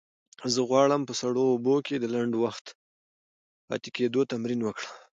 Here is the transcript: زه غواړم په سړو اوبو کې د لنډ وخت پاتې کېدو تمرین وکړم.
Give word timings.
زه 0.53 0.59
غواړم 0.69 1.01
په 1.05 1.13
سړو 1.21 1.41
اوبو 1.51 1.75
کې 1.85 1.95
د 1.99 2.05
لنډ 2.13 2.33
وخت 2.43 2.65
پاتې 3.67 3.89
کېدو 3.95 4.21
تمرین 4.31 4.59
وکړم. 4.63 4.91